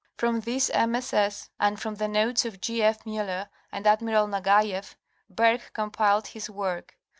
[0.17, 2.81] From this MSS and from the notes of G.
[2.81, 3.05] F.
[3.05, 4.95] Miller and Admiral Nagaieff,
[5.31, 6.97] Bergh compiled his work.